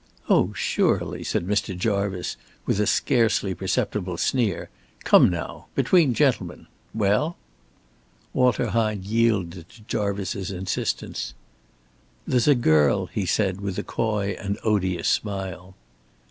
[0.27, 1.77] "Oh, surely," said Mr.
[1.77, 4.71] Jarvice, with a scarcely perceptible sneer.
[5.03, 5.67] "Come now!
[5.75, 6.65] Between gentlemen!
[6.91, 7.37] Well?"
[8.33, 11.35] Walter Hine yielded to Jarvice's insistence.
[12.25, 15.75] "There's a girl," he said, with a coy and odious smile.